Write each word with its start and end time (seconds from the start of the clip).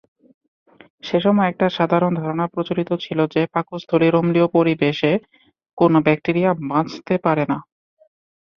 সেসময় 1.03 1.49
একটা 1.49 1.67
সাধারণ 1.77 2.13
ধারণা 2.19 2.45
প্রচলিত 2.53 2.89
ছিলো 3.03 3.23
যে 3.33 3.41
পাকস্থলীর 3.53 4.13
অম্লীয় 4.15 4.47
পরিবেশে 4.55 5.11
কোনো 5.77 5.97
ব্যাক্টেরিয়া 6.05 6.51
বাঁচতে 6.63 7.13
পারবে 7.25 7.45
না। 7.51 7.57